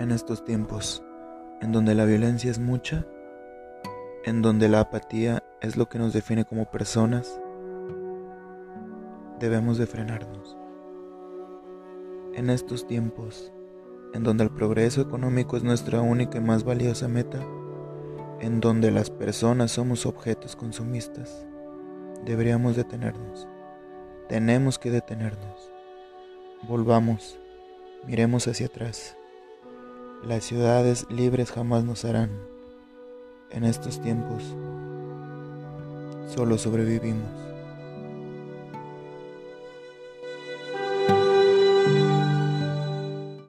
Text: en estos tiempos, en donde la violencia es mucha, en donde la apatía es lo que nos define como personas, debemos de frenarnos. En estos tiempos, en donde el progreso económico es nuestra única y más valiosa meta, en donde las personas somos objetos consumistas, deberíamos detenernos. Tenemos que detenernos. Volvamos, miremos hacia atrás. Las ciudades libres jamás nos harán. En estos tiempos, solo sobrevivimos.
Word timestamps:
en 0.00 0.12
estos 0.12 0.42
tiempos, 0.46 1.04
en 1.60 1.72
donde 1.72 1.94
la 1.94 2.06
violencia 2.06 2.50
es 2.50 2.58
mucha, 2.58 3.06
en 4.24 4.40
donde 4.40 4.70
la 4.70 4.80
apatía 4.80 5.44
es 5.60 5.76
lo 5.76 5.90
que 5.90 5.98
nos 5.98 6.14
define 6.14 6.46
como 6.46 6.70
personas, 6.70 7.38
debemos 9.38 9.76
de 9.76 9.86
frenarnos. 9.86 10.56
En 12.32 12.48
estos 12.48 12.86
tiempos, 12.86 13.52
en 14.14 14.22
donde 14.22 14.44
el 14.44 14.50
progreso 14.50 15.02
económico 15.02 15.58
es 15.58 15.64
nuestra 15.64 16.00
única 16.00 16.38
y 16.38 16.40
más 16.40 16.64
valiosa 16.64 17.06
meta, 17.06 17.40
en 18.40 18.60
donde 18.60 18.90
las 18.90 19.10
personas 19.10 19.72
somos 19.72 20.06
objetos 20.06 20.56
consumistas, 20.56 21.46
deberíamos 22.24 22.74
detenernos. 22.74 23.46
Tenemos 24.30 24.78
que 24.78 24.90
detenernos. 24.90 25.70
Volvamos, 26.66 27.38
miremos 28.06 28.48
hacia 28.48 28.66
atrás. 28.66 29.19
Las 30.22 30.44
ciudades 30.44 31.06
libres 31.08 31.50
jamás 31.50 31.82
nos 31.84 32.04
harán. 32.04 32.30
En 33.50 33.64
estos 33.64 34.02
tiempos, 34.02 34.42
solo 36.34 36.58
sobrevivimos. 36.58 37.49